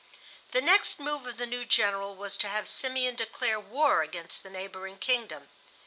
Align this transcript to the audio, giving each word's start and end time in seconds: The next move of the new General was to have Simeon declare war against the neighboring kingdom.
The 0.49 0.61
next 0.61 0.99
move 0.99 1.27
of 1.27 1.37
the 1.37 1.45
new 1.45 1.63
General 1.63 2.15
was 2.15 2.35
to 2.37 2.47
have 2.47 2.67
Simeon 2.67 3.13
declare 3.13 3.59
war 3.59 4.01
against 4.01 4.41
the 4.41 4.49
neighboring 4.49 4.97
kingdom. 4.97 5.49